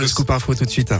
Le 0.00 0.06
scoop 0.06 0.30
info 0.30 0.54
tout 0.54 0.64
de 0.64 0.70
suite. 0.70 0.94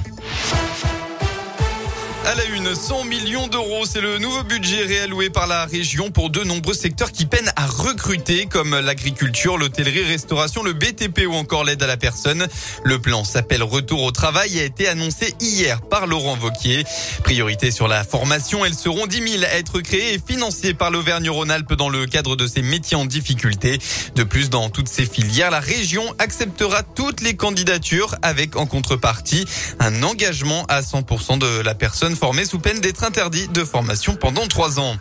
À 2.29 2.35
la 2.35 2.45
une, 2.45 2.75
100 2.75 3.05
millions 3.05 3.47
d'euros, 3.47 3.87
c'est 3.87 4.03
le 4.03 4.19
nouveau 4.19 4.43
budget 4.43 4.85
réalloué 4.85 5.31
par 5.31 5.47
la 5.47 5.65
région 5.65 6.11
pour 6.11 6.29
de 6.29 6.45
nombreux 6.45 6.75
secteurs 6.75 7.11
qui 7.11 7.25
peinent 7.25 7.51
à 7.57 7.65
recruter, 7.65 8.45
comme 8.45 8.79
l'agriculture, 8.79 9.57
l'hôtellerie, 9.57 10.05
restauration, 10.05 10.63
le 10.63 10.75
BTP 10.75 11.23
ou 11.27 11.33
encore 11.33 11.65
l'aide 11.65 11.83
à 11.83 11.87
la 11.87 11.97
personne. 11.97 12.47
Le 12.85 12.99
plan 12.99 13.25
s'appelle 13.25 13.63
Retour 13.63 14.03
au 14.03 14.11
travail 14.11 14.59
et 14.59 14.61
a 14.61 14.65
été 14.65 14.89
annoncé 14.89 15.33
hier 15.41 15.81
par 15.81 16.07
Laurent 16.07 16.37
Vauquier. 16.37 16.85
Priorité 17.25 17.71
sur 17.71 17.89
la 17.89 18.05
formation, 18.05 18.63
elles 18.63 18.75
seront 18.75 19.07
10 19.07 19.27
000 19.39 19.45
à 19.45 19.57
être 19.57 19.81
créées 19.81 20.13
et 20.13 20.21
financées 20.21 20.75
par 20.75 20.91
l'Auvergne-Rhône-Alpes 20.91 21.73
dans 21.77 21.89
le 21.89 22.05
cadre 22.05 22.37
de 22.37 22.47
ses 22.47 22.61
métiers 22.61 22.99
en 22.99 23.07
difficulté. 23.07 23.79
De 24.17 24.23
plus, 24.23 24.51
dans 24.51 24.69
toutes 24.69 24.91
ces 24.91 25.07
filières, 25.07 25.51
la 25.51 25.61
région 25.61 26.05
acceptera 26.19 26.83
toutes 26.83 27.23
les 27.23 27.37
candidatures 27.37 28.17
avec 28.21 28.55
en 28.57 28.67
contrepartie 28.67 29.47
un 29.81 30.03
engagement 30.03 30.67
à 30.69 30.83
100% 30.83 31.39
de 31.39 31.63
la 31.63 31.75
personne 31.75 32.17
formé 32.19 32.45
sous 32.45 32.59
peine 32.59 32.81
d'être 32.81 33.05
interdit 33.05 33.49
de 33.49 33.65
formation 33.65 34.17
pendant 34.17 34.47
trois 34.49 34.81
ans. 34.81 34.97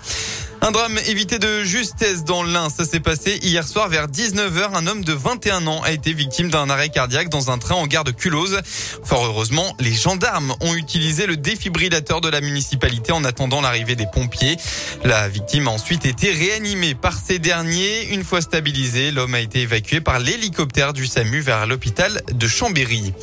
Un 0.61 0.71
drame 0.71 0.97
évité 1.07 1.39
de 1.39 1.63
justesse 1.63 2.23
dans 2.23 2.43
l'Ain. 2.43 2.69
Ça 2.69 2.85
s'est 2.85 2.99
passé 2.99 3.39
hier 3.41 3.67
soir 3.67 3.89
vers 3.89 4.07
19h. 4.07 4.75
Un 4.75 4.87
homme 4.87 5.03
de 5.03 5.13
21 5.13 5.67
ans 5.67 5.81
a 5.83 5.91
été 5.91 6.13
victime 6.13 6.49
d'un 6.49 6.69
arrêt 6.69 6.89
cardiaque 6.89 7.29
dans 7.29 7.51
un 7.51 7.57
train 7.57 7.75
en 7.75 7.87
gare 7.87 8.03
de 8.03 8.11
Culose. 8.11 8.61
Fort 9.03 9.25
heureusement, 9.25 9.75
les 9.79 9.93
gendarmes 9.93 10.55
ont 10.61 10.75
utilisé 10.75 11.25
le 11.25 11.37
défibrillateur 11.37 12.21
de 12.21 12.29
la 12.29 12.41
municipalité 12.41 13.11
en 13.11 13.23
attendant 13.23 13.61
l'arrivée 13.61 13.95
des 13.95 14.07
pompiers. 14.07 14.57
La 15.03 15.27
victime 15.27 15.67
a 15.67 15.71
ensuite 15.71 16.05
été 16.05 16.31
réanimée 16.31 16.95
par 16.95 17.17
ces 17.17 17.39
derniers. 17.39 18.13
Une 18.13 18.23
fois 18.23 18.41
stabilisé, 18.41 19.11
l'homme 19.11 19.35
a 19.35 19.39
été 19.39 19.61
évacué 19.61 20.01
par 20.01 20.19
l'hélicoptère 20.19 20.93
du 20.93 21.07
SAMU 21.07 21.41
vers 21.41 21.65
l'hôpital 21.65 22.21
de 22.31 22.47
Chambéry. 22.47 23.13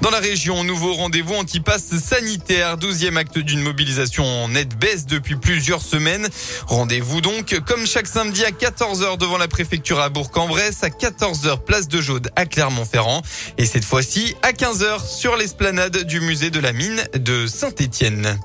Dans 0.00 0.10
la 0.10 0.20
région, 0.20 0.62
nouveau 0.62 0.94
rendez-vous 0.94 1.34
anti-pass 1.34 1.98
sanitaire, 1.98 2.76
douzième 2.76 3.16
acte 3.16 3.38
d'une 3.38 3.60
mobilisation 3.60 4.24
en 4.24 4.48
nette 4.48 4.78
baisse 4.78 5.06
depuis 5.06 5.34
plusieurs 5.34 5.82
semaines. 5.82 6.28
Rendez-vous 6.68 7.20
donc, 7.20 7.58
comme 7.66 7.84
chaque 7.84 8.06
samedi 8.06 8.44
à 8.44 8.50
14h 8.50 9.18
devant 9.18 9.38
la 9.38 9.48
préfecture 9.48 9.98
à 9.98 10.08
Bourg-en-Bresse, 10.08 10.84
à 10.84 10.88
14h 10.88 11.64
place 11.64 11.88
de 11.88 12.00
Jaude 12.00 12.30
à 12.36 12.46
Clermont-Ferrand 12.46 13.22
et 13.58 13.66
cette 13.66 13.84
fois-ci 13.84 14.36
à 14.42 14.52
15h 14.52 15.04
sur 15.04 15.36
l'esplanade 15.36 16.04
du 16.04 16.20
musée 16.20 16.50
de 16.50 16.60
la 16.60 16.72
mine 16.72 17.02
de 17.14 17.48
Saint-Étienne. 17.48 18.38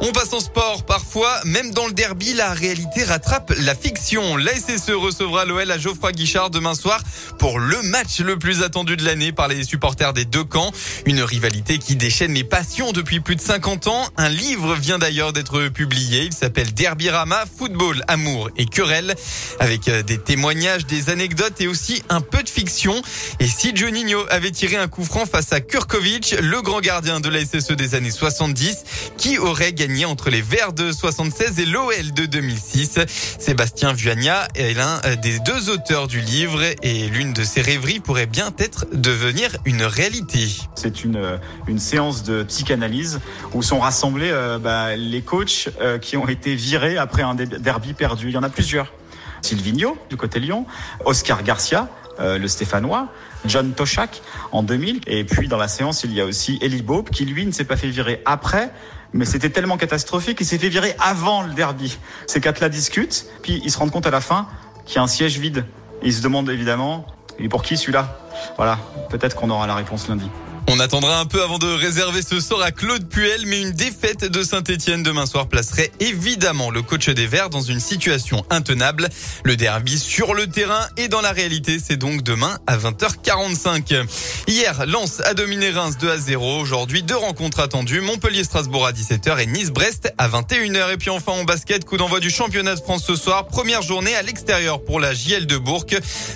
On 0.00 0.12
passe 0.12 0.32
en 0.32 0.38
sport. 0.38 0.84
Parfois, 0.84 1.40
même 1.44 1.72
dans 1.72 1.86
le 1.86 1.92
derby, 1.92 2.32
la 2.32 2.52
réalité 2.52 3.02
rattrape 3.02 3.52
la 3.58 3.74
fiction. 3.74 4.36
La 4.36 4.54
SSE 4.54 4.92
recevra 4.92 5.44
l'OL 5.44 5.68
à 5.68 5.76
Geoffroy 5.76 6.12
Guichard 6.12 6.50
demain 6.50 6.74
soir 6.74 7.02
pour 7.38 7.58
le 7.58 7.82
match 7.82 8.20
le 8.20 8.38
plus 8.38 8.62
attendu 8.62 8.96
de 8.96 9.04
l'année 9.04 9.32
par 9.32 9.48
les 9.48 9.64
supporters 9.64 10.12
des 10.12 10.24
deux 10.24 10.44
camps. 10.44 10.70
Une 11.04 11.20
rivalité 11.20 11.78
qui 11.78 11.96
déchaîne 11.96 12.32
les 12.34 12.44
passions 12.44 12.92
depuis 12.92 13.18
plus 13.18 13.34
de 13.34 13.40
50 13.40 13.88
ans. 13.88 14.06
Un 14.16 14.28
livre 14.28 14.76
vient 14.76 14.98
d'ailleurs 14.98 15.32
d'être 15.32 15.66
publié. 15.68 16.24
Il 16.26 16.32
s'appelle 16.32 16.72
Derby 16.74 17.10
Rama, 17.10 17.44
football, 17.58 18.04
amour 18.06 18.50
et 18.56 18.66
querelle 18.66 19.16
avec 19.58 19.88
euh, 19.88 20.02
des 20.02 20.18
témoignages, 20.18 20.86
des 20.86 21.10
anecdotes 21.10 21.60
et 21.60 21.66
aussi 21.66 22.04
un 22.08 22.20
peu 22.20 22.44
de 22.44 22.48
fiction. 22.48 22.94
Et 23.40 23.48
si 23.48 23.74
Juninho 23.74 24.24
avait 24.30 24.52
tiré 24.52 24.76
un 24.76 24.86
coup 24.86 25.04
franc 25.04 25.26
face 25.26 25.52
à 25.52 25.60
Kurkovic, 25.60 26.36
le 26.40 26.62
grand 26.62 26.80
gardien 26.80 27.18
de 27.18 27.28
la 27.28 27.44
SSE 27.44 27.72
des 27.72 27.96
années 27.96 28.12
70, 28.12 28.84
qui 29.16 29.38
aurait 29.38 29.72
entre 30.04 30.30
les 30.30 30.42
Verts 30.42 30.72
de 30.72 30.92
76 30.92 31.58
et 31.60 31.66
l'OL 31.66 32.12
de 32.12 32.26
2006. 32.26 32.98
Sébastien 33.38 33.92
Vuagna 33.92 34.46
est 34.54 34.74
l'un 34.74 35.00
des 35.16 35.38
deux 35.40 35.70
auteurs 35.70 36.08
du 36.08 36.20
livre 36.20 36.62
et 36.82 37.08
l'une 37.08 37.32
de 37.32 37.42
ses 37.42 37.62
rêveries 37.62 38.00
pourrait 38.00 38.26
bien 38.26 38.52
être 38.58 38.86
devenir 38.92 39.56
une 39.64 39.82
réalité. 39.82 40.48
C'est 40.74 41.04
une, 41.04 41.38
une 41.66 41.78
séance 41.78 42.22
de 42.22 42.42
psychanalyse 42.42 43.20
où 43.54 43.62
sont 43.62 43.78
rassemblés 43.78 44.30
euh, 44.30 44.58
bah, 44.58 44.94
les 44.96 45.22
coachs 45.22 45.70
euh, 45.80 45.98
qui 45.98 46.16
ont 46.16 46.28
été 46.28 46.54
virés 46.54 46.98
après 46.98 47.22
un 47.22 47.34
derby 47.34 47.94
perdu. 47.94 48.28
Il 48.28 48.34
y 48.34 48.38
en 48.38 48.42
a 48.42 48.50
plusieurs. 48.50 48.92
Silvino 49.40 49.96
du 50.10 50.16
côté 50.16 50.40
Lyon, 50.40 50.66
Oscar 51.04 51.44
Garcia, 51.44 51.88
euh, 52.20 52.38
le 52.38 52.48
Stéphanois, 52.48 53.08
John 53.44 53.72
Toshak 53.72 54.22
en 54.52 54.62
2000. 54.62 55.00
Et 55.06 55.24
puis 55.24 55.48
dans 55.48 55.56
la 55.56 55.68
séance, 55.68 56.04
il 56.04 56.12
y 56.12 56.20
a 56.20 56.24
aussi 56.24 56.58
Eli 56.60 56.82
Bob 56.82 57.10
qui 57.10 57.24
lui 57.24 57.46
ne 57.46 57.52
s'est 57.52 57.64
pas 57.64 57.76
fait 57.76 57.88
virer 57.88 58.22
après, 58.24 58.70
mais 59.12 59.24
c'était 59.24 59.50
tellement 59.50 59.76
catastrophique 59.76 60.38
qu'il 60.38 60.46
s'est 60.46 60.58
fait 60.58 60.68
virer 60.68 60.94
avant 60.98 61.42
le 61.42 61.52
derby. 61.52 61.98
Ces 62.26 62.40
quatre-là 62.40 62.68
discutent, 62.68 63.26
puis 63.42 63.60
ils 63.64 63.70
se 63.70 63.78
rendent 63.78 63.90
compte 63.90 64.06
à 64.06 64.10
la 64.10 64.20
fin 64.20 64.48
qu'il 64.84 64.96
y 64.96 64.98
a 64.98 65.02
un 65.02 65.06
siège 65.06 65.38
vide. 65.38 65.64
ils 66.02 66.14
se 66.14 66.22
demandent 66.22 66.50
évidemment, 66.50 67.06
est 67.38 67.48
pour 67.48 67.62
qui 67.62 67.76
celui-là? 67.76 68.18
Voilà, 68.56 68.78
peut-être 69.10 69.36
qu'on 69.36 69.50
aura 69.50 69.66
la 69.66 69.74
réponse 69.74 70.08
lundi. 70.08 70.28
On 70.70 70.80
attendra 70.80 71.18
un 71.18 71.24
peu 71.24 71.42
avant 71.42 71.56
de 71.56 71.66
réserver 71.66 72.20
ce 72.20 72.40
sort 72.40 72.62
à 72.62 72.72
Claude 72.72 73.08
Puel, 73.08 73.46
mais 73.46 73.62
une 73.62 73.70
défaite 73.70 74.26
de 74.26 74.42
Saint-Etienne 74.42 75.02
demain 75.02 75.24
soir 75.24 75.48
placerait 75.48 75.90
évidemment 75.98 76.70
le 76.70 76.82
coach 76.82 77.08
des 77.08 77.26
Verts 77.26 77.48
dans 77.48 77.62
une 77.62 77.80
situation 77.80 78.44
intenable. 78.50 79.08
Le 79.44 79.56
derby 79.56 79.98
sur 79.98 80.34
le 80.34 80.46
terrain 80.46 80.86
et 80.98 81.08
dans 81.08 81.22
la 81.22 81.32
réalité, 81.32 81.78
c'est 81.82 81.96
donc 81.96 82.22
demain 82.22 82.58
à 82.66 82.76
20h45. 82.76 84.06
Hier, 84.46 84.84
Lens 84.86 85.20
a 85.20 85.32
dominé 85.32 85.70
Reims 85.70 85.96
2 85.98 86.10
à 86.10 86.18
0. 86.18 86.60
Aujourd'hui, 86.60 87.02
deux 87.02 87.16
rencontres 87.16 87.60
attendues. 87.60 88.02
Montpellier-Strasbourg 88.02 88.86
à 88.86 88.92
17h 88.92 89.40
et 89.40 89.46
Nice-Brest 89.46 90.12
à 90.18 90.28
21h. 90.28 90.92
Et 90.92 90.96
puis 90.98 91.08
enfin, 91.08 91.32
en 91.32 91.44
basket, 91.44 91.86
coup 91.86 91.96
d'envoi 91.96 92.20
du 92.20 92.28
championnat 92.28 92.74
de 92.74 92.80
France 92.80 93.04
ce 93.06 93.16
soir. 93.16 93.46
Première 93.46 93.80
journée 93.80 94.14
à 94.14 94.20
l'extérieur 94.20 94.84
pour 94.84 95.00
la 95.00 95.14
JL 95.14 95.46
de 95.46 95.56
Bourg. 95.56 95.86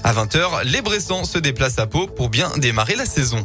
À 0.05 0.15
20h, 0.15 0.65
les 0.65 0.81
Bressans 0.81 1.25
se 1.25 1.37
déplacent 1.37 1.79
à 1.79 1.87
Pau 1.87 2.07
pour 2.07 2.31
bien 2.31 2.51
démarrer 2.57 2.95
la 2.95 3.05
saison. 3.05 3.45